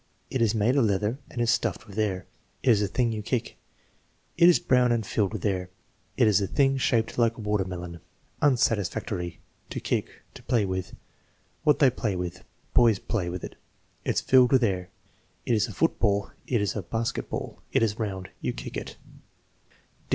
"It 0.31 0.41
is 0.41 0.55
made 0.55 0.75
of 0.77 0.85
leather 0.85 1.19
and 1.29 1.39
is 1.39 1.51
stuffed 1.51 1.85
with 1.85 1.95
air." 1.99 2.25
"It 2.63 2.71
is 2.71 2.81
a 2.81 2.87
thing 2.87 3.11
you 3.11 3.21
kick." 3.21 3.59
"It 4.35 4.49
is 4.49 4.57
brown 4.57 4.91
and 4.91 5.05
filled 5.05 5.31
with 5.31 5.45
air." 5.45 5.69
"It 6.17 6.27
is 6.27 6.41
a 6.41 6.47
thing 6.47 6.77
shaped 6.77 7.19
like 7.19 7.37
a 7.37 7.41
watermelon." 7.41 7.99
Unsatisfactory: 8.41 9.41
"To 9.69 9.79
kick." 9.79 10.23
"To 10.33 10.41
play 10.41 10.65
with." 10.65 10.95
"What 11.61 11.77
they 11.77 11.91
play 11.91 12.15
with." 12.15 12.43
"Boys 12.73 12.97
play 12.97 13.29
with 13.29 13.43
it." 13.43 13.57
"It's 14.03 14.21
filled 14.21 14.51
with 14.51 14.63
air." 14.63 14.89
"It 15.45 15.53
is 15.53 15.67
a 15.67 15.71
foot 15.71 15.99
ball." 15.99 16.31
"It 16.47 16.61
is 16.61 16.75
a 16.75 16.81
basket 16.81 17.29
ball." 17.29 17.61
"It 17.71 17.83
is 17.83 17.99
round." 17.99 18.31
"You 18.39 18.53
kick 18.53 18.77
it." 18.77 18.97